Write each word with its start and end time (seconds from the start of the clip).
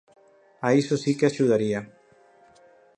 A 0.67 0.69
iso 0.81 0.95
si 1.03 1.11
que 1.17 1.27
axudaría. 1.27 1.79